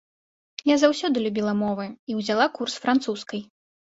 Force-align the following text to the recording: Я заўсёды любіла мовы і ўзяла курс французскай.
Я 0.69 0.77
заўсёды 0.83 1.17
любіла 1.25 1.51
мовы 1.59 1.85
і 2.13 2.17
ўзяла 2.21 2.47
курс 2.57 2.79
французскай. 2.87 3.41